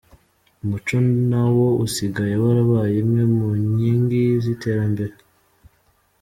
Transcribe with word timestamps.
Umuco 0.63 0.95
nawo 1.29 1.67
usigaye 1.85 2.35
warabaye 2.43 2.95
imwe 3.03 3.23
mu 3.35 3.47
nkingi 3.71 4.21
z’iterambere. 4.43 5.15